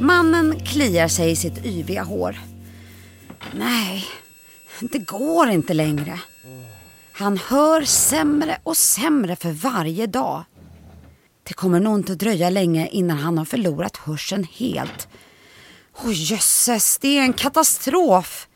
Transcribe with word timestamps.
Mannen 0.00 0.60
kliar 0.60 1.08
sig 1.08 1.30
i 1.30 1.36
sitt 1.36 1.64
yviga 1.66 2.02
hår. 2.02 2.40
Nej, 3.52 4.04
det 4.80 4.98
går 4.98 5.48
inte 5.48 5.74
längre. 5.74 6.20
Han 7.12 7.38
hör 7.38 7.82
sämre 7.82 8.58
och 8.62 8.76
sämre 8.76 9.36
för 9.36 9.50
varje 9.52 10.06
dag. 10.06 10.44
Det 11.42 11.54
kommer 11.54 11.80
nog 11.80 11.98
inte 11.98 12.14
dröja 12.14 12.50
länge 12.50 12.88
innan 12.88 13.18
han 13.18 13.38
har 13.38 13.44
förlorat 13.44 13.96
hörseln 13.96 14.46
helt. 14.52 15.08
Åh 16.04 16.12
jösses, 16.12 16.98
det 16.98 17.18
är 17.18 17.22
en 17.22 17.32
katastrof. 17.32 18.48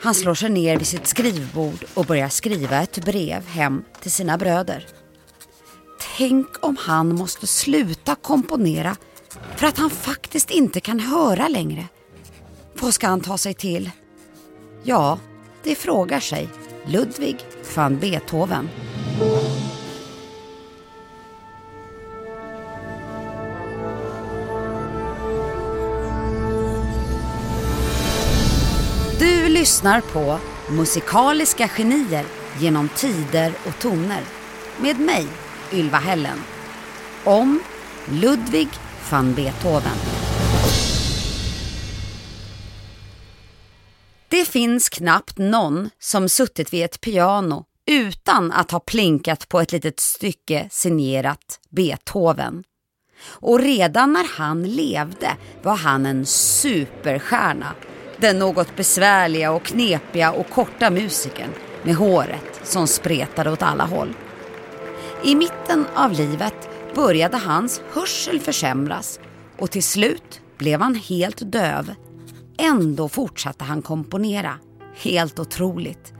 Han 0.00 0.14
slår 0.14 0.34
sig 0.34 0.50
ner 0.50 0.76
vid 0.76 0.86
sitt 0.86 1.06
skrivbord 1.06 1.84
och 1.94 2.04
börjar 2.04 2.28
skriva 2.28 2.82
ett 2.82 3.04
brev 3.04 3.46
hem 3.46 3.84
till 4.00 4.10
sina 4.10 4.38
bröder. 4.38 4.86
Tänk 6.16 6.46
om 6.60 6.76
han 6.80 7.14
måste 7.14 7.46
sluta 7.46 8.14
komponera 8.14 8.96
för 9.56 9.66
att 9.66 9.78
han 9.78 9.90
faktiskt 9.90 10.50
inte 10.50 10.80
kan 10.80 11.00
höra 11.00 11.48
längre. 11.48 11.84
Vad 12.74 12.94
ska 12.94 13.06
han 13.06 13.20
ta 13.20 13.38
sig 13.38 13.54
till? 13.54 13.90
Ja, 14.82 15.18
det 15.62 15.74
frågar 15.74 16.20
sig 16.20 16.48
Ludwig 16.86 17.36
van 17.74 17.98
Beethoven. 17.98 18.68
Du 29.18 29.48
lyssnar 29.48 30.00
på 30.00 30.38
Musikaliska 30.70 31.68
genier 31.68 32.24
genom 32.58 32.88
tider 32.88 33.52
och 33.66 33.78
toner 33.78 34.22
med 34.78 35.00
mig, 35.00 35.26
Ylva 35.72 35.98
Hällen. 35.98 36.38
Om 37.24 37.62
Ludwig 38.10 38.68
van 39.10 39.34
Beethoven. 39.34 39.96
Det 44.28 44.44
finns 44.44 44.88
knappt 44.88 45.38
någon 45.38 45.90
som 45.98 46.28
suttit 46.28 46.72
vid 46.72 46.84
ett 46.84 47.00
piano 47.00 47.64
utan 47.86 48.52
att 48.52 48.70
ha 48.70 48.80
plinkat 48.80 49.48
på 49.48 49.60
ett 49.60 49.72
litet 49.72 50.00
stycke 50.00 50.68
signerat 50.70 51.60
Beethoven. 51.70 52.64
Och 53.24 53.60
redan 53.60 54.12
när 54.12 54.38
han 54.38 54.62
levde 54.62 55.36
var 55.62 55.76
han 55.76 56.06
en 56.06 56.26
superstjärna. 56.26 57.74
Den 58.16 58.38
något 58.38 58.76
besvärliga 58.76 59.52
och 59.52 59.62
knepiga 59.62 60.32
och 60.32 60.50
korta 60.50 60.90
musikern 60.90 61.50
med 61.82 61.94
håret 61.94 62.60
som 62.62 62.86
spretade 62.86 63.50
åt 63.50 63.62
alla 63.62 63.84
håll. 63.84 64.14
I 65.24 65.34
mitten 65.34 65.86
av 65.94 66.12
livet 66.12 66.69
började 66.94 67.36
hans 67.36 67.80
hörsel 67.92 68.40
försämras 68.40 69.20
och 69.58 69.70
till 69.70 69.82
slut 69.82 70.40
blev 70.58 70.80
han 70.80 70.94
helt 70.94 71.52
döv. 71.52 71.94
Ändå 72.58 73.08
fortsatte 73.08 73.64
han 73.64 73.82
komponera. 73.82 74.54
Helt 74.96 75.38
otroligt. 75.38 76.12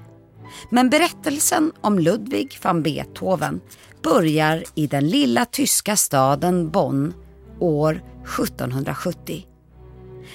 Men 0.70 0.91
berättelsen 0.91 1.72
om 1.80 1.98
Ludwig 1.98 2.58
van 2.62 2.82
Beethoven 2.82 3.60
börjar 4.02 4.64
i 4.74 4.86
den 4.86 5.08
lilla 5.08 5.44
tyska 5.44 5.96
staden 5.96 6.70
Bonn 6.70 7.14
år 7.60 8.02
1770. 8.24 9.46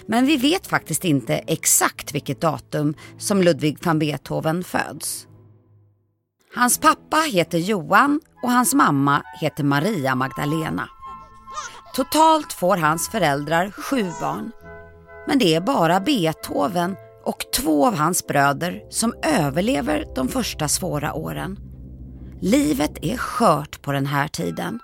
Men 0.06 0.26
vi 0.26 0.38
vet 0.38 0.68
faktiskt 0.68 1.06
inte 1.06 1.34
exakt 1.36 2.16
vilket 2.16 2.42
datum 2.42 2.94
som 3.18 3.42
Ludwig 3.42 3.78
van 3.86 4.00
Beethoven 4.00 4.64
föds. 4.64 5.28
Hans 6.56 6.78
pappa 6.78 7.18
heter 7.18 7.58
Johan 7.58 8.22
och 8.44 8.52
hans 8.52 8.74
mamma 8.74 9.24
heter 9.42 9.64
Maria 9.64 10.16
Magdalena. 10.16 10.90
Totalt 11.96 12.54
får 12.54 12.78
hans 12.78 13.10
föräldrar 13.10 13.72
sju 13.72 14.04
barn. 14.22 14.52
Men 15.28 15.40
det 15.40 15.56
är 15.56 15.62
bara 15.62 16.00
Beethoven 16.00 16.96
och 17.26 17.38
två 17.56 17.88
av 17.88 17.96
hans 17.96 18.28
bröder 18.28 18.84
som 18.90 19.14
överlever 19.24 20.06
de 20.16 20.28
första 20.28 20.68
svåra 20.68 21.14
åren. 21.14 21.58
Livet 22.42 22.92
är 23.02 23.18
skört 23.18 23.82
på 23.82 23.92
den 23.92 24.06
här 24.06 24.28
tiden. 24.28 24.80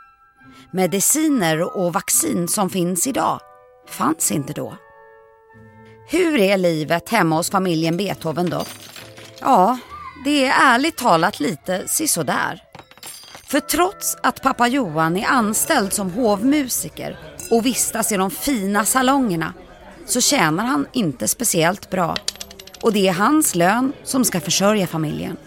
Mediciner 0.73 1.77
och 1.77 1.93
vaccin 1.93 2.47
som 2.47 2.69
finns 2.69 3.07
idag 3.07 3.39
fanns 3.87 4.31
inte 4.31 4.53
då. 4.53 4.73
Hur 6.07 6.39
är 6.39 6.57
livet 6.57 7.09
hemma 7.09 7.35
hos 7.35 7.51
familjen 7.51 7.97
Beethoven 7.97 8.49
då? 8.49 8.63
Ja, 9.39 9.77
det 10.23 10.45
är 10.45 10.73
ärligt 10.73 10.97
talat 10.97 11.39
lite 11.39 11.87
sisådär. 11.87 12.63
För 13.43 13.59
trots 13.59 14.17
att 14.23 14.41
pappa 14.41 14.67
Johan 14.67 15.17
är 15.17 15.27
anställd 15.27 15.93
som 15.93 16.11
hovmusiker 16.11 17.19
och 17.51 17.65
vistas 17.65 18.11
i 18.11 18.17
de 18.17 18.31
fina 18.31 18.85
salongerna 18.85 19.53
så 20.05 20.21
tjänar 20.21 20.65
han 20.65 20.87
inte 20.93 21.27
speciellt 21.27 21.89
bra. 21.89 22.15
Och 22.81 22.93
det 22.93 23.07
är 23.07 23.13
hans 23.13 23.55
lön 23.55 23.93
som 24.03 24.25
ska 24.25 24.39
försörja 24.39 24.87
familjen. 24.87 25.37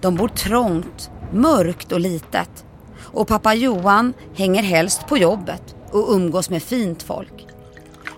De 0.00 0.16
bor 0.16 0.28
trångt, 0.28 1.10
mörkt 1.32 1.92
och 1.92 2.00
litet. 2.00 2.64
Och 3.00 3.28
pappa 3.28 3.54
Johan 3.54 4.14
hänger 4.34 4.62
helst 4.62 5.06
på 5.06 5.18
jobbet 5.18 5.74
och 5.90 6.14
umgås 6.14 6.50
med 6.50 6.62
fint 6.62 7.02
folk. 7.02 7.46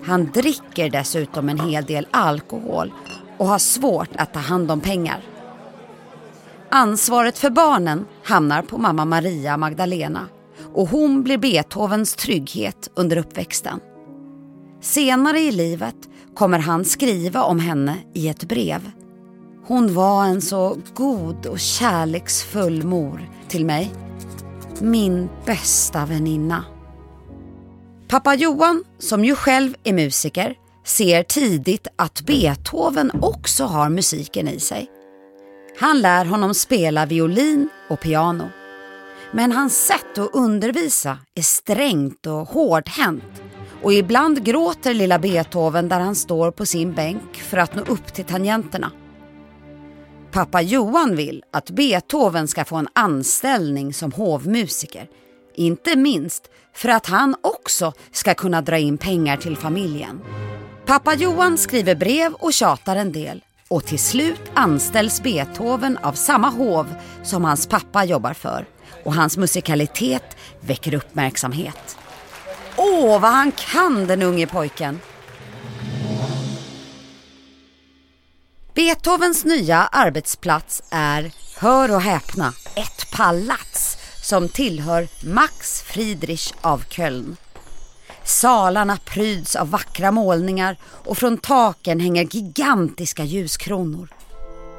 Han 0.07 0.31
dricker 0.35 0.91
dessutom 0.91 1.49
en 1.49 1.61
hel 1.61 1.85
del 1.85 2.07
alkohol 2.11 2.93
och 3.39 3.47
har 3.47 3.59
svårt 3.59 4.17
att 4.17 4.33
ta 4.33 4.41
hand 4.41 4.71
om 4.71 4.81
pengar. 4.81 5.34
Ansvaret 6.77 7.39
för 7.39 7.51
barnen 7.51 8.07
hamnar 8.23 8.63
på 8.63 8.79
mamma 8.79 9.05
Maria 9.05 9.57
Magdalena 9.57 10.29
och 10.75 10.89
hon 10.89 11.23
blir 11.23 11.39
Beethovens 11.39 12.15
trygghet 12.15 12.91
under 12.95 13.17
uppväxten. 13.17 13.81
Senare 14.81 15.41
i 15.41 15.53
livet 15.53 15.95
kommer 16.35 16.59
han 16.59 16.85
skriva 16.85 17.43
om 17.43 17.59
henne 17.61 17.97
i 18.15 18.29
ett 18.29 18.45
brev. 18.45 18.91
Hon 19.67 19.95
var 19.95 20.25
en 20.25 20.43
så 20.43 20.77
god 20.95 21.47
och 21.47 21.59
kärleksfull 21.59 22.83
mor 22.83 23.29
till 23.49 23.67
mig. 23.67 23.95
Min 24.81 25.29
bästa 25.47 26.07
väninna. 26.07 26.65
Pappa 28.09 28.35
Johan, 28.35 28.85
som 28.99 29.25
ju 29.25 29.35
själv 29.35 29.75
är 29.85 29.93
musiker, 29.93 30.55
ser 30.85 31.23
tidigt 31.23 31.87
att 31.97 32.21
Beethoven 32.21 33.11
också 33.23 33.65
har 33.65 33.89
musiken 33.89 34.49
i 34.49 34.61
sig. 34.61 34.94
Han 35.79 36.01
lär 36.01 36.25
honom 36.25 36.55
spela 36.55 37.07
violin 37.07 37.69
och 37.89 38.01
piano. 38.01 38.49
Men 39.33 39.53
hans 39.53 39.87
sätt 39.87 40.19
att 40.19 40.35
undervisa 40.35 41.19
är 41.35 41.43
strängt 41.43 42.27
och 42.27 42.49
hårdhänt. 42.49 43.43
Och 43.83 43.93
ibland 43.93 44.45
gråter 44.45 44.95
lilla 44.95 45.19
Beethoven 45.19 45.89
där 45.89 46.01
han 46.01 46.15
står 46.15 46.51
på 46.51 46.67
sin 46.67 46.93
bänk 46.93 47.37
för 47.37 47.57
att 47.57 47.75
nå 47.75 47.83
upp 47.83 48.15
till 48.15 48.25
tangenterna. 48.25 48.93
Pappa 50.33 50.61
Johan 50.61 51.17
vill 51.17 51.43
att 51.53 51.71
Beethoven 51.71 52.49
ska 52.49 52.65
få 52.65 52.77
en 52.77 52.89
anställning 52.93 53.95
som 53.95 54.13
hovmusiker. 54.13 55.09
Inte 55.55 55.97
minst 55.97 56.51
för 56.75 56.89
att 56.89 57.07
han 57.07 57.37
också 57.41 57.93
ska 58.13 58.35
kunna 58.35 58.63
dra 58.63 58.79
in 58.79 58.99
pengar 58.99 59.37
till 59.37 59.57
familjen. 59.57 60.21
Pappa 60.87 61.15
Johan 61.15 61.59
skriver 61.59 61.95
brev 61.95 62.33
och 62.33 62.53
tjatar 62.53 62.97
en 62.97 63.13
del 63.13 63.43
och 63.69 63.85
till 63.85 63.99
slut 63.99 64.41
anställs 64.55 65.23
Beethoven 65.23 65.99
av 65.99 66.13
samma 66.13 66.49
hov 66.49 66.95
som 67.23 67.45
hans 67.45 67.67
pappa 67.67 68.05
jobbar 68.05 68.35
för 68.35 68.67
och 69.05 69.15
hans 69.15 69.37
musikalitet 69.37 70.37
väcker 70.61 70.95
uppmärksamhet. 70.95 71.99
Åh, 72.77 73.21
vad 73.21 73.31
han 73.31 73.53
kan 73.53 74.07
den 74.07 74.23
unge 74.23 74.47
pojken! 74.47 75.01
Beethovens 78.75 79.45
nya 79.45 79.79
arbetsplats 79.79 80.83
är, 80.91 81.33
hör 81.57 81.95
och 81.95 82.01
häpna, 82.01 82.53
ett 82.77 83.11
palats 83.17 83.97
som 84.23 84.49
tillhör 84.49 85.09
Max 85.25 85.83
Friedrich 85.83 86.53
av 86.61 86.85
Köln. 86.89 87.37
Salarna 88.25 88.99
pryds 89.05 89.57
av 89.57 89.71
vackra 89.71 90.11
målningar 90.11 90.77
och 90.85 91.19
från 91.19 91.39
taken 91.39 92.01
hänger 92.01 92.25
gigantiska 92.25 93.25
ljuskronor. 93.25 94.09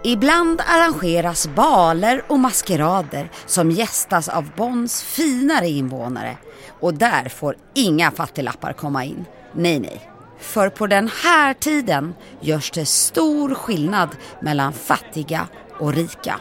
Ibland 0.03 0.61
arrangeras 0.67 1.47
baler 1.47 2.23
och 2.27 2.39
maskerader 2.39 3.31
som 3.45 3.71
gästas 3.71 4.29
av 4.29 4.49
Bonns 4.57 5.03
finare 5.03 5.67
invånare 5.67 6.37
och 6.79 6.93
där 6.93 7.29
får 7.29 7.55
inga 7.73 8.11
fattiglappar 8.11 8.73
komma 8.73 9.05
in. 9.05 9.25
Nej, 9.53 9.79
nej. 9.79 10.09
För 10.39 10.69
på 10.69 10.87
den 10.87 11.09
här 11.23 11.53
tiden 11.53 12.13
görs 12.41 12.71
det 12.71 12.85
stor 12.85 13.53
skillnad 13.53 14.09
mellan 14.41 14.73
fattiga 14.73 15.47
och 15.79 15.93
rika. 15.93 16.39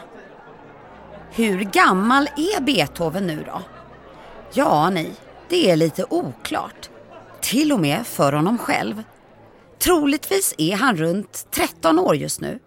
Hur 1.31 1.59
gammal 1.59 2.27
är 2.27 2.61
Beethoven 2.61 3.27
nu 3.27 3.43
då? 3.45 3.61
Ja, 4.53 4.89
ni. 4.89 5.11
det 5.49 5.71
är 5.71 5.75
lite 5.75 6.05
oklart. 6.09 6.89
Till 7.45 7.71
och 7.71 7.79
med 7.79 8.07
för 8.07 8.33
honom 8.33 8.57
själv. 8.57 9.03
Troligtvis 9.79 10.55
är 10.57 10.75
han 10.75 10.97
runt 10.97 11.47
13 11.51 11.99
år 11.99 12.15
just 12.15 12.41
nu. 12.41 12.59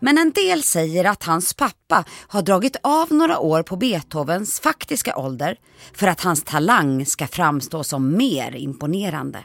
Men 0.00 0.18
en 0.18 0.30
del 0.30 0.62
säger 0.62 1.04
att 1.04 1.24
hans 1.24 1.54
pappa 1.54 2.04
har 2.28 2.42
dragit 2.42 2.76
av 2.82 3.12
några 3.12 3.38
år 3.38 3.62
på 3.62 3.76
Beethovens 3.76 4.60
faktiska 4.60 5.16
ålder 5.16 5.56
för 5.92 6.06
att 6.06 6.20
hans 6.20 6.44
talang 6.44 7.06
ska 7.06 7.26
framstå 7.26 7.84
som 7.84 8.16
mer 8.16 8.56
imponerande. 8.56 9.38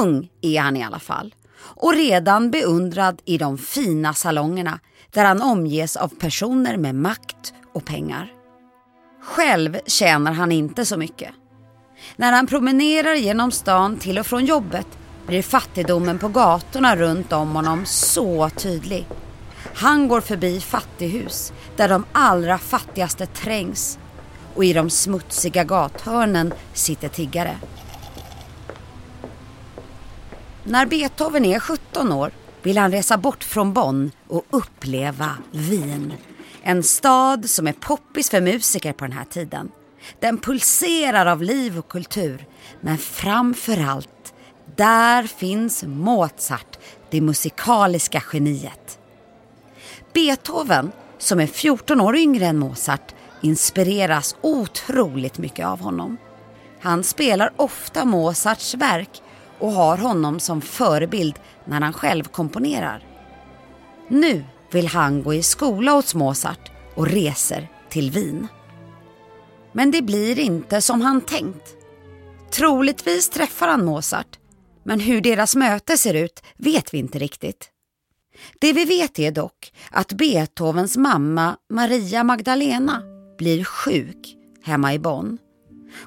Ung 0.00 0.30
är 0.42 0.60
han 0.60 0.76
i 0.76 0.84
alla 0.84 0.98
fall 0.98 1.34
och 1.58 1.94
redan 1.94 2.50
beundrad 2.50 3.22
i 3.24 3.38
de 3.38 3.58
fina 3.58 4.14
salongerna 4.14 4.80
där 5.10 5.24
han 5.24 5.42
omges 5.42 5.96
av 5.96 6.08
personer 6.08 6.76
med 6.76 6.94
makt 6.94 7.54
och 7.74 7.84
pengar. 7.84 8.32
Själv 9.22 9.78
tjänar 9.86 10.32
han 10.32 10.52
inte 10.52 10.84
så 10.84 10.96
mycket. 10.96 11.30
När 12.16 12.32
han 12.32 12.46
promenerar 12.46 13.14
genom 13.14 13.52
stan 13.52 13.96
till 13.96 14.18
och 14.18 14.26
från 14.26 14.44
jobbet 14.44 14.86
blir 15.26 15.42
fattigdomen 15.42 16.18
på 16.18 16.28
gatorna 16.28 16.96
runt 16.96 17.32
om 17.32 17.54
honom 17.54 17.86
så 17.86 18.50
tydlig. 18.50 19.06
Han 19.74 20.08
går 20.08 20.20
förbi 20.20 20.60
fattighus 20.60 21.52
där 21.76 21.88
de 21.88 22.04
allra 22.12 22.58
fattigaste 22.58 23.26
trängs 23.26 23.98
och 24.54 24.64
i 24.64 24.72
de 24.72 24.90
smutsiga 24.90 25.64
gathörnen 25.64 26.54
sitter 26.72 27.08
tiggare. 27.08 27.56
När 30.64 30.86
Beethoven 30.86 31.44
är 31.44 31.60
17 31.60 32.12
år 32.12 32.30
vill 32.62 32.78
han 32.78 32.92
resa 32.92 33.16
bort 33.16 33.44
från 33.44 33.72
Bonn 33.72 34.10
och 34.28 34.44
uppleva 34.50 35.30
Wien. 35.50 36.12
En 36.62 36.82
stad 36.82 37.50
som 37.50 37.66
är 37.66 37.72
poppis 37.72 38.30
för 38.30 38.40
musiker 38.40 38.92
på 38.92 39.04
den 39.04 39.12
här 39.12 39.24
tiden. 39.24 39.70
Den 40.20 40.38
pulserar 40.38 41.26
av 41.26 41.42
liv 41.42 41.78
och 41.78 41.88
kultur. 41.88 42.46
Men 42.80 42.98
framför 42.98 43.84
allt, 43.84 44.34
där 44.76 45.22
finns 45.22 45.84
Mozart, 45.84 46.78
det 47.10 47.20
musikaliska 47.20 48.22
geniet. 48.32 48.98
Beethoven, 50.12 50.92
som 51.18 51.40
är 51.40 51.46
14 51.46 52.00
år 52.00 52.16
yngre 52.16 52.46
än 52.46 52.58
Mozart, 52.58 53.14
inspireras 53.40 54.36
otroligt 54.40 55.38
mycket 55.38 55.66
av 55.66 55.80
honom. 55.80 56.16
Han 56.80 57.04
spelar 57.04 57.52
ofta 57.56 58.04
Mozarts 58.04 58.74
verk 58.74 59.22
och 59.58 59.72
har 59.72 59.96
honom 59.96 60.40
som 60.40 60.60
förebild 60.60 61.34
när 61.64 61.80
han 61.80 61.92
själv 61.92 62.24
komponerar. 62.24 63.04
Nu 64.08 64.44
vill 64.70 64.86
han 64.86 65.22
gå 65.22 65.34
i 65.34 65.42
skola 65.42 65.92
hos 65.92 66.14
Mozart 66.14 66.70
och 66.94 67.06
reser 67.06 67.68
till 67.88 68.10
Wien. 68.10 68.48
Men 69.72 69.90
det 69.90 70.02
blir 70.02 70.38
inte 70.38 70.80
som 70.80 71.00
han 71.00 71.20
tänkt. 71.20 71.76
Troligtvis 72.50 73.28
träffar 73.28 73.68
han 73.68 73.84
Mozart, 73.84 74.38
men 74.84 75.00
hur 75.00 75.20
deras 75.20 75.56
möte 75.56 75.98
ser 75.98 76.14
ut 76.14 76.42
vet 76.56 76.94
vi 76.94 76.98
inte 76.98 77.18
riktigt. 77.18 77.68
Det 78.58 78.72
vi 78.72 78.84
vet 78.84 79.18
är 79.18 79.30
dock 79.30 79.72
att 79.90 80.12
Beethovens 80.12 80.96
mamma 80.96 81.56
Maria 81.70 82.24
Magdalena 82.24 83.02
blir 83.38 83.64
sjuk 83.64 84.36
hemma 84.62 84.94
i 84.94 84.98
Bonn 84.98 85.38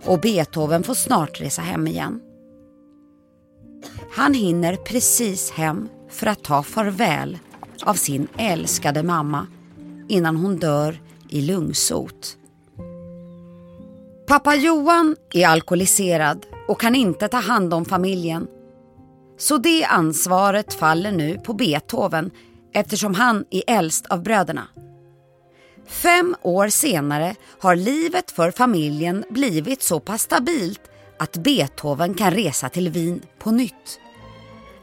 och 0.05 0.19
Beethoven 0.19 0.83
får 0.83 0.93
snart 0.93 1.41
resa 1.41 1.61
hem 1.61 1.87
igen. 1.87 2.21
Han 4.11 4.33
hinner 4.33 4.75
precis 4.75 5.51
hem 5.51 5.89
för 6.09 6.27
att 6.27 6.43
ta 6.43 6.63
farväl 6.63 7.37
av 7.81 7.93
sin 7.93 8.27
älskade 8.37 9.03
mamma 9.03 9.47
innan 10.07 10.35
hon 10.35 10.57
dör 10.57 11.01
i 11.29 11.41
lungsot. 11.41 12.37
Pappa 14.27 14.55
Johan 14.55 15.15
är 15.33 15.47
alkoholiserad 15.47 16.45
och 16.67 16.81
kan 16.81 16.95
inte 16.95 17.27
ta 17.27 17.37
hand 17.37 17.73
om 17.73 17.85
familjen. 17.85 18.47
Så 19.37 19.57
det 19.57 19.85
ansvaret 19.85 20.73
faller 20.73 21.11
nu 21.11 21.37
på 21.37 21.53
Beethoven 21.53 22.31
eftersom 22.73 23.15
han 23.15 23.45
är 23.51 23.63
äldst 23.67 24.05
av 24.05 24.23
bröderna. 24.23 24.67
Fem 25.87 26.35
år 26.41 26.69
senare 26.69 27.35
har 27.59 27.75
livet 27.75 28.31
för 28.31 28.51
familjen 28.51 29.25
blivit 29.29 29.83
så 29.83 29.99
pass 29.99 30.21
stabilt 30.21 30.81
att 31.19 31.37
Beethoven 31.37 32.13
kan 32.13 32.31
resa 32.31 32.69
till 32.69 32.89
Wien 32.89 33.21
på 33.39 33.51
nytt. 33.51 33.99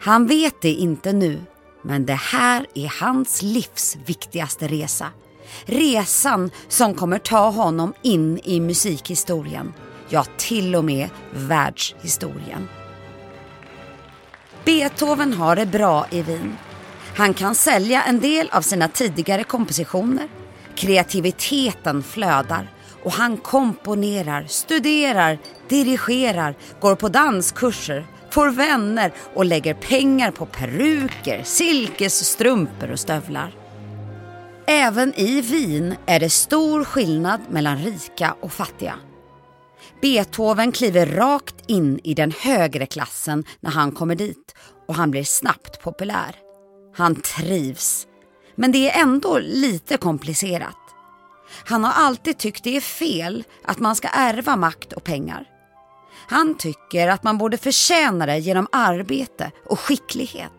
Han 0.00 0.26
vet 0.26 0.62
det 0.62 0.72
inte 0.72 1.12
nu, 1.12 1.40
men 1.82 2.06
det 2.06 2.14
här 2.14 2.66
är 2.74 3.00
hans 3.00 3.42
livs 3.42 3.96
viktigaste 4.06 4.68
resa. 4.68 5.06
Resan 5.64 6.50
som 6.68 6.94
kommer 6.94 7.18
ta 7.18 7.50
honom 7.50 7.94
in 8.02 8.40
i 8.44 8.60
musikhistorien, 8.60 9.72
ja 10.08 10.24
till 10.36 10.76
och 10.76 10.84
med 10.84 11.08
världshistorien. 11.30 12.68
Beethoven 14.64 15.32
har 15.32 15.56
det 15.56 15.66
bra 15.66 16.06
i 16.10 16.22
Wien. 16.22 16.56
Han 17.16 17.34
kan 17.34 17.54
sälja 17.54 18.02
en 18.02 18.20
del 18.20 18.48
av 18.50 18.62
sina 18.62 18.88
tidigare 18.88 19.44
kompositioner. 19.44 20.28
Kreativiteten 20.74 22.02
flödar 22.02 22.70
och 23.02 23.12
han 23.12 23.36
komponerar, 23.36 24.44
studerar, 24.48 25.38
dirigerar, 25.68 26.54
går 26.80 26.94
på 26.94 27.08
danskurser, 27.08 28.06
får 28.30 28.50
vänner 28.50 29.12
och 29.34 29.44
lägger 29.44 29.74
pengar 29.74 30.30
på 30.30 30.46
peruker, 30.46 31.42
silkesstrumpor 31.44 32.90
och 32.90 33.00
stövlar. 33.00 33.61
Även 34.66 35.14
i 35.14 35.40
Wien 35.40 35.94
är 36.06 36.20
det 36.20 36.30
stor 36.30 36.84
skillnad 36.84 37.40
mellan 37.50 37.78
rika 37.78 38.36
och 38.40 38.52
fattiga. 38.52 38.94
Beethoven 40.00 40.72
kliver 40.72 41.06
rakt 41.06 41.54
in 41.66 42.00
i 42.04 42.14
den 42.14 42.32
högre 42.40 42.86
klassen 42.86 43.44
när 43.60 43.70
han 43.70 43.92
kommer 43.92 44.14
dit 44.14 44.54
och 44.88 44.94
han 44.94 45.10
blir 45.10 45.24
snabbt 45.24 45.82
populär. 45.82 46.36
Han 46.96 47.14
trivs. 47.14 48.06
Men 48.54 48.72
det 48.72 48.90
är 48.90 49.02
ändå 49.02 49.38
lite 49.38 49.96
komplicerat. 49.96 50.76
Han 51.64 51.84
har 51.84 51.92
alltid 51.92 52.38
tyckt 52.38 52.64
det 52.64 52.76
är 52.76 52.80
fel 52.80 53.44
att 53.64 53.78
man 53.78 53.96
ska 53.96 54.08
ärva 54.08 54.56
makt 54.56 54.92
och 54.92 55.04
pengar. 55.04 55.44
Han 56.28 56.54
tycker 56.54 57.08
att 57.08 57.22
man 57.22 57.38
borde 57.38 57.56
förtjäna 57.56 58.26
det 58.26 58.38
genom 58.38 58.66
arbete 58.72 59.50
och 59.68 59.80
skicklighet. 59.80 60.52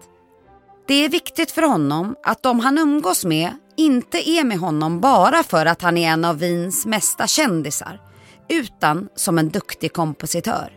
Det 0.87 1.05
är 1.05 1.09
viktigt 1.09 1.51
för 1.51 1.61
honom 1.61 2.15
att 2.23 2.43
de 2.43 2.59
han 2.59 2.77
umgås 2.77 3.25
med 3.25 3.51
inte 3.77 4.29
är 4.29 4.43
med 4.43 4.57
honom 4.57 4.99
bara 4.99 5.43
för 5.43 5.65
att 5.65 5.81
han 5.81 5.97
är 5.97 6.09
en 6.09 6.25
av 6.25 6.37
Wiens 6.39 6.85
mesta 6.85 7.27
kändisar, 7.27 8.01
utan 8.49 9.09
som 9.15 9.39
en 9.39 9.49
duktig 9.49 9.93
kompositör. 9.93 10.73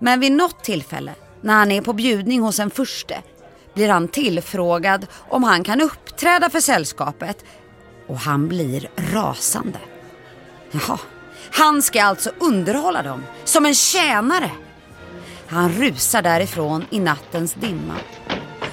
Men 0.00 0.20
vid 0.20 0.32
något 0.32 0.64
tillfälle, 0.64 1.14
när 1.40 1.54
han 1.54 1.72
är 1.72 1.80
på 1.80 1.92
bjudning 1.92 2.40
hos 2.40 2.58
en 2.60 2.70
furste, 2.70 3.22
blir 3.74 3.88
han 3.88 4.08
tillfrågad 4.08 5.06
om 5.28 5.42
han 5.42 5.64
kan 5.64 5.80
uppträda 5.80 6.50
för 6.50 6.60
sällskapet 6.60 7.44
och 8.06 8.18
han 8.18 8.48
blir 8.48 8.90
rasande. 8.96 9.78
Jaha, 10.70 10.98
han 11.50 11.82
ska 11.82 12.02
alltså 12.02 12.30
underhålla 12.38 13.02
dem 13.02 13.22
som 13.44 13.66
en 13.66 13.74
tjänare. 13.74 14.50
Han 15.46 15.72
rusar 15.72 16.22
därifrån 16.22 16.84
i 16.90 17.00
nattens 17.00 17.54
dimma 17.54 17.94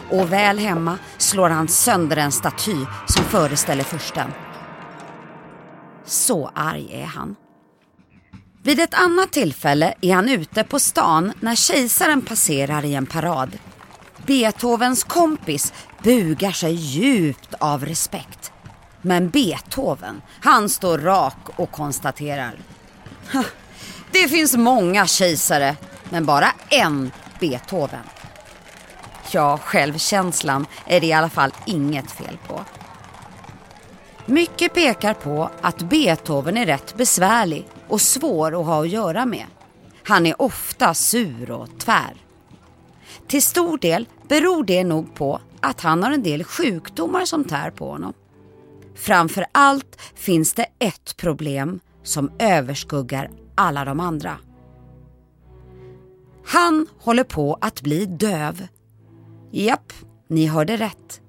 och 0.09 0.33
väl 0.33 0.59
hemma 0.59 0.97
slår 1.17 1.49
han 1.49 1.67
sönder 1.67 2.17
en 2.17 2.31
staty 2.31 2.75
som 3.07 3.23
föreställer 3.23 3.83
fursten. 3.83 4.31
Så 6.05 6.51
arg 6.55 6.87
är 6.91 7.05
han. 7.05 7.35
Vid 8.63 8.79
ett 8.79 8.93
annat 8.93 9.31
tillfälle 9.31 9.93
är 10.01 10.13
han 10.13 10.29
ute 10.29 10.63
på 10.63 10.79
stan 10.79 11.33
när 11.39 11.55
kejsaren 11.55 12.21
passerar 12.21 12.85
i 12.85 12.95
en 12.95 13.05
parad. 13.05 13.57
Beethovens 14.25 15.03
kompis 15.03 15.73
bugar 16.03 16.51
sig 16.51 16.73
djupt 16.73 17.53
av 17.59 17.85
respekt. 17.85 18.51
Men 19.01 19.29
Beethoven, 19.29 20.21
han 20.41 20.69
står 20.69 20.97
rak 20.97 21.37
och 21.55 21.71
konstaterar. 21.71 22.59
Det 24.11 24.27
finns 24.27 24.55
många 24.55 25.07
kejsare, 25.07 25.75
men 26.09 26.25
bara 26.25 26.47
en 26.69 27.11
Beethoven. 27.39 28.12
Ja, 29.33 29.57
självkänslan 29.57 30.65
är 30.85 30.99
det 30.99 31.07
i 31.07 31.13
alla 31.13 31.29
fall 31.29 31.51
inget 31.65 32.11
fel 32.11 32.37
på. 32.47 32.61
Mycket 34.25 34.73
pekar 34.73 35.13
på 35.13 35.49
att 35.61 35.81
Beethoven 35.81 36.57
är 36.57 36.65
rätt 36.65 36.97
besvärlig 36.97 37.67
och 37.87 38.01
svår 38.01 38.59
att 38.61 38.65
ha 38.65 38.81
att 38.81 38.89
göra 38.89 39.25
med. 39.25 39.45
Han 40.03 40.25
är 40.25 40.41
ofta 40.41 40.93
sur 40.93 41.51
och 41.51 41.79
tvär. 41.79 42.13
Till 43.27 43.41
stor 43.41 43.77
del 43.77 44.07
beror 44.27 44.63
det 44.63 44.83
nog 44.83 45.15
på 45.15 45.39
att 45.59 45.81
han 45.81 46.03
har 46.03 46.11
en 46.11 46.23
del 46.23 46.43
sjukdomar 46.43 47.25
som 47.25 47.43
tär 47.43 47.71
på 47.71 47.91
honom. 47.91 48.13
Framför 48.95 49.45
allt 49.51 50.01
finns 50.15 50.53
det 50.53 50.65
ett 50.79 51.17
problem 51.17 51.79
som 52.03 52.31
överskuggar 52.39 53.31
alla 53.55 53.85
de 53.85 53.99
andra. 53.99 54.37
Han 56.45 56.87
håller 56.99 57.23
på 57.23 57.57
att 57.61 57.81
bli 57.81 58.05
döv. 58.05 58.67
Japp, 59.55 59.93
ni 60.27 60.45
hörde 60.47 60.77
rätt. 60.77 61.21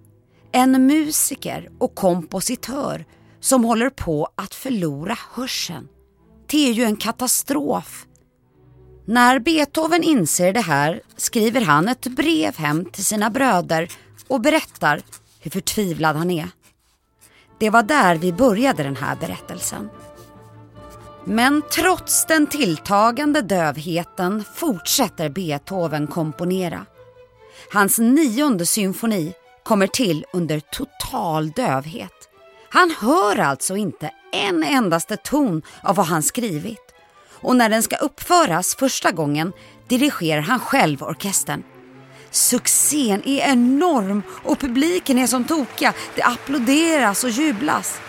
En 0.53 0.87
musiker 0.87 1.69
och 1.79 1.95
kompositör 1.95 3.05
som 3.41 3.65
håller 3.65 3.91
på 3.91 4.29
att 4.35 4.55
förlora 4.55 5.19
hörseln. 5.35 5.89
Det 6.47 6.69
är 6.69 6.73
ju 6.73 6.85
en 6.85 6.97
katastrof. 6.97 8.07
När 9.05 9.39
Beethoven 9.39 10.03
inser 10.03 10.53
det 10.53 10.61
här 10.61 11.01
skriver 11.17 11.61
han 11.61 11.89
ett 11.89 12.07
brev 12.07 12.57
hem 12.57 12.85
till 12.85 13.05
sina 13.05 13.31
bröder 13.31 13.89
och 14.29 14.41
berättar 14.41 15.03
hur 15.41 15.51
förtvivlad 15.51 16.17
han 16.17 16.31
är. 16.31 16.49
Det 17.61 17.71
var 17.71 17.83
där 17.83 18.17
vi 18.17 18.33
började 18.33 18.83
den 18.83 18.97
här 18.97 19.17
berättelsen. 19.17 19.89
Men 21.25 21.63
trots 21.75 22.27
den 22.27 22.47
tilltagande 22.47 23.43
dövheten 23.43 24.45
fortsätter 24.55 25.29
Beethoven 25.29 26.07
komponera. 26.07 26.87
Hans 27.73 27.99
nionde 27.99 28.67
symfoni 28.67 29.33
kommer 29.65 29.87
till 29.87 30.25
under 30.33 30.61
total 30.61 31.51
dövhet. 31.51 32.29
Han 32.71 32.95
hör 33.01 33.39
alltså 33.39 33.77
inte 33.77 34.11
en 34.33 34.65
endaste 34.65 35.17
ton 35.17 35.63
av 35.83 35.97
vad 35.97 36.07
han 36.07 36.23
skrivit. 36.23 36.95
Och 37.31 37.57
när 37.57 37.69
den 37.69 37.83
ska 37.83 37.97
uppföras 37.97 38.75
första 38.75 39.11
gången 39.11 39.53
dirigerar 39.89 40.41
han 40.41 40.61
själv 40.61 41.03
orkestern. 41.03 41.63
Succén 42.31 43.23
är 43.25 43.53
enorm 43.53 44.23
och 44.29 44.59
publiken 44.59 45.19
är 45.19 45.27
som 45.27 45.45
tokiga. 45.45 45.93
Det 46.15 46.23
applåderas 46.23 47.25
och 47.25 47.31
jublas. 47.31 48.01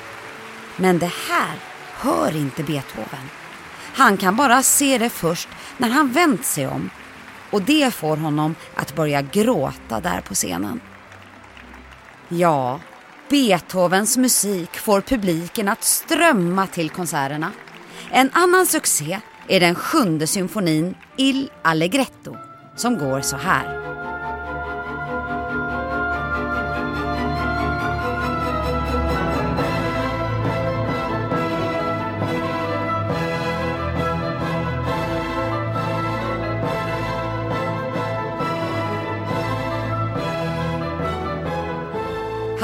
Men 0.75 1.00
det 1.00 1.12
här 1.29 1.55
hör 1.93 2.35
inte 2.35 2.63
Beethoven. 2.63 3.29
Han 3.93 4.17
kan 4.17 4.35
bara 4.35 4.63
se 4.63 4.97
det 4.97 5.09
först 5.09 5.50
när 5.77 5.89
han 5.89 6.12
vänt 6.12 6.45
sig 6.45 6.67
om 6.67 6.89
och 7.52 7.62
det 7.62 7.94
får 7.94 8.18
honom 8.18 8.56
att 8.75 8.96
börja 8.96 9.22
gråta 9.22 10.00
där 10.00 10.22
på 10.22 10.34
scenen. 10.34 10.80
Ja, 12.30 12.80
Beethovens 13.30 14.18
musik 14.18 14.78
får 14.78 15.02
publiken 15.02 15.68
att 15.68 15.84
strömma 15.84 16.68
till 16.68 16.90
konserterna. 16.90 17.52
En 18.12 18.30
annan 18.34 18.66
succé 18.66 19.20
är 19.48 19.60
den 19.60 19.75
sjunde 19.75 20.28
symfonin 20.28 20.96
Il 21.18 21.52
Allegretto 21.62 22.36
som 22.75 22.98
går 22.98 23.22
så 23.22 23.38
här. 23.38 23.95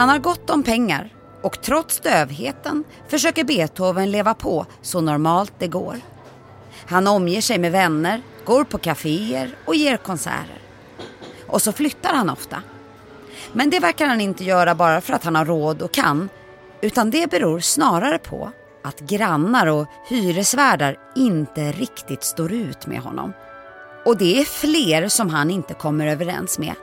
Han 0.01 0.09
har 0.09 0.19
gott 0.19 0.49
om 0.49 0.63
pengar 0.63 1.13
och 1.41 1.61
trots 1.61 1.99
dövheten 1.99 2.83
försöker 3.07 3.43
Beethoven 3.43 4.11
leva 4.11 4.33
på 4.33 4.65
så 4.81 5.01
normalt 5.01 5.53
det 5.59 5.67
går. 5.67 5.95
Han 6.87 7.07
omger 7.07 7.41
sig 7.41 7.59
med 7.59 7.71
vänner, 7.71 8.21
går 8.45 8.63
på 8.63 8.77
kaféer 8.77 9.55
och 9.65 9.75
ger 9.75 9.97
konserter. 9.97 10.61
Och 11.47 11.61
så 11.61 11.71
flyttar 11.71 12.13
han 12.13 12.29
ofta. 12.29 12.57
Men 13.53 13.69
det 13.69 13.79
verkar 13.79 14.07
han 14.07 14.21
inte 14.21 14.43
göra 14.43 14.75
bara 14.75 15.01
för 15.01 15.13
att 15.13 15.23
han 15.23 15.35
har 15.35 15.45
råd 15.45 15.81
och 15.81 15.93
kan, 15.93 16.29
utan 16.81 17.11
det 17.11 17.29
beror 17.29 17.59
snarare 17.59 18.17
på 18.17 18.51
att 18.83 18.99
grannar 18.99 19.67
och 19.67 19.87
hyresvärdar 20.09 20.97
inte 21.15 21.71
riktigt 21.71 22.23
står 22.23 22.51
ut 22.51 22.87
med 22.87 22.99
honom. 22.99 23.33
Och 24.05 24.17
det 24.17 24.39
är 24.39 24.45
fler 24.45 25.07
som 25.07 25.29
han 25.29 25.51
inte 25.51 25.73
kommer 25.73 26.07
överens 26.07 26.59
med. 26.59 26.73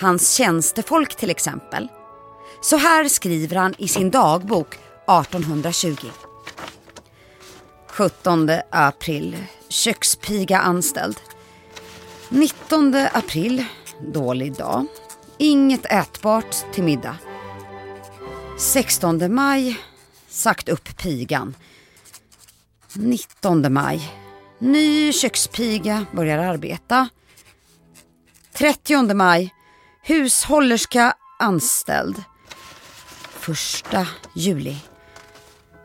Hans 0.00 0.32
tjänstefolk 0.32 1.16
till 1.16 1.30
exempel 1.30 1.88
så 2.60 2.76
här 2.76 3.08
skriver 3.08 3.56
han 3.56 3.74
i 3.78 3.88
sin 3.88 4.10
dagbok 4.10 4.74
1820. 4.74 5.96
17 7.88 8.50
april, 8.70 9.36
kökspiga 9.68 10.58
anställd. 10.58 11.20
19 12.28 12.94
april, 13.12 13.64
dålig 14.12 14.56
dag. 14.56 14.86
Inget 15.38 15.86
ätbart 15.86 16.72
till 16.72 16.84
middag. 16.84 17.16
16 18.58 19.34
maj, 19.34 19.76
sagt 20.28 20.68
upp 20.68 20.96
pigan. 20.96 21.54
19 22.92 23.72
maj, 23.72 24.12
ny 24.58 25.12
kökspiga 25.12 26.06
börjar 26.12 26.38
arbeta. 26.38 27.08
30 28.52 29.14
maj, 29.14 29.54
hushållerska 30.02 31.14
anställd 31.38 32.22
första 33.46 34.06
juli. 34.34 34.76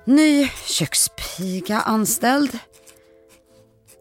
Ny 0.06 0.48
kökspiga 0.66 1.80
anställd. 1.80 2.60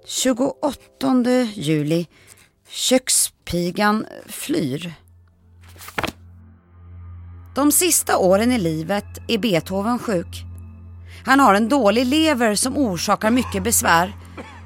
28 0.06 1.24
juli. 1.54 2.06
Kökspigan 2.68 4.06
flyr. 4.26 4.92
De 7.54 7.72
sista 7.72 8.18
åren 8.18 8.52
i 8.52 8.58
livet 8.58 9.18
är 9.28 9.38
Beethoven 9.38 9.98
sjuk. 9.98 10.44
Han 11.24 11.40
har 11.40 11.54
en 11.54 11.68
dålig 11.68 12.06
lever 12.06 12.54
som 12.54 12.76
orsakar 12.76 13.30
mycket 13.30 13.62
besvär 13.62 14.16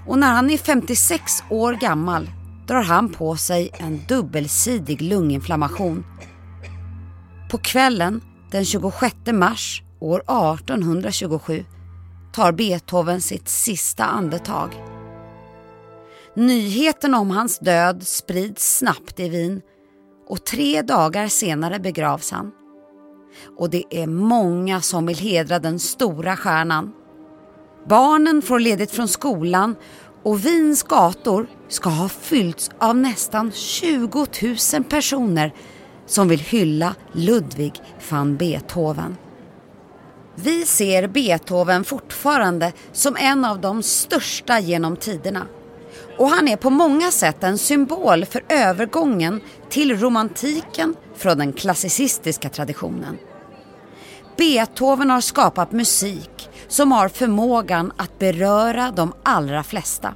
och 0.07 0.19
när 0.19 0.35
han 0.35 0.51
är 0.51 0.59
56 0.59 1.23
år 1.51 1.73
gammal 1.73 2.31
drar 2.67 2.83
han 2.83 3.13
på 3.13 3.37
sig 3.37 3.71
en 3.79 4.01
dubbelsidig 4.09 5.03
lunginflammation. 5.03 6.05
På 7.51 7.59
kvällen 7.59 8.21
den 8.51 8.65
26 8.65 9.15
mars 9.33 9.83
år 10.01 10.19
1827 10.19 11.65
tar 12.33 12.53
Beethoven 12.53 13.21
sitt 13.21 13.49
sista 13.49 14.05
andetag. 14.05 14.75
Nyheten 16.37 17.15
om 17.15 17.31
hans 17.31 17.59
död 17.59 18.07
sprids 18.07 18.77
snabbt 18.77 19.21
i 19.21 19.29
Wien 19.29 19.63
och 20.29 20.45
tre 20.45 20.83
dagar 20.83 21.29
senare 21.29 21.79
begravs 21.79 22.31
han. 22.31 22.53
Och 23.59 23.71
det 23.71 23.85
är 23.91 24.07
många 24.07 24.81
som 24.81 25.07
vill 25.07 25.19
hedra 25.19 25.59
den 25.59 25.79
stora 25.79 26.37
stjärnan. 26.37 26.93
Barnen 27.89 28.43
får 28.43 28.61
ledigt 28.61 28.91
från 28.91 29.09
skolan 29.09 29.77
och 30.23 30.47
Wiens 30.47 30.83
gator 30.83 31.47
ska 31.69 31.91
ha 31.91 32.09
fyllts 32.09 32.71
av 32.79 32.97
nästan 32.97 33.53
20 33.53 34.27
000 34.75 34.85
personer 34.85 35.53
som 36.06 36.28
vill 36.28 36.40
hylla 36.40 36.94
Ludwig 37.12 37.73
van 38.11 38.37
Beethoven. 38.37 39.16
Vi 40.34 40.66
ser 40.66 41.06
Beethoven 41.06 41.84
fortfarande 41.84 42.73
som 42.92 43.16
en 43.16 43.44
av 43.44 43.61
de 43.61 43.82
största 43.82 44.61
genom 44.61 44.96
tiderna. 44.96 45.46
Och 46.18 46.28
han 46.28 46.49
är 46.49 46.56
på 46.56 46.70
många 46.70 47.11
sätt 47.11 47.44
en 47.44 47.58
symbol 47.58 48.25
för 48.25 48.44
övergången 48.49 49.40
till 49.68 49.99
romantiken 50.00 50.94
från 51.16 51.38
den 51.38 51.52
klassicistiska 51.52 52.49
traditionen. 52.49 53.18
Beethoven 54.37 55.11
har 55.11 55.20
skapat 55.20 55.73
musik 55.73 56.49
som 56.68 56.92
har 56.92 57.08
förmågan 57.08 57.92
att 57.96 58.18
beröra 58.18 58.90
de 58.90 59.12
allra 59.23 59.62
flesta. 59.62 60.14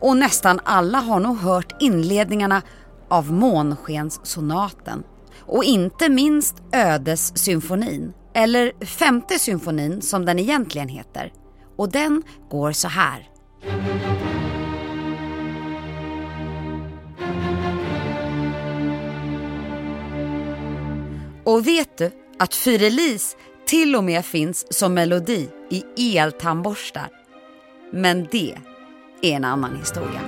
Och 0.00 0.16
nästan 0.16 0.60
alla 0.64 0.98
har 0.98 1.20
nog 1.20 1.38
hört 1.38 1.82
inledningarna 1.82 2.62
av 3.08 3.32
Månskenssonaten 3.32 5.02
och 5.40 5.64
inte 5.64 6.08
minst 6.08 6.54
Ödessymfonin, 6.72 8.12
eller 8.34 8.84
Femte 8.84 9.38
symfonin 9.38 10.02
som 10.02 10.24
den 10.24 10.38
egentligen 10.38 10.88
heter. 10.88 11.32
Och 11.76 11.92
den 11.92 12.22
går 12.50 12.72
så 12.72 12.88
här. 12.88 13.28
Och 21.44 21.66
vet 21.66 21.98
du 21.98 22.10
att 22.38 22.54
Fyrelis 22.54 23.36
till 23.66 23.96
och 23.96 24.04
med 24.04 24.24
finns 24.24 24.78
som 24.78 24.94
melodi 24.94 25.48
i 25.70 26.18
eltandborstar? 26.18 27.08
Men 27.92 28.28
det 28.30 28.54
är 29.22 29.36
en 29.36 29.44
annan 29.44 29.76
historia. 29.76 30.20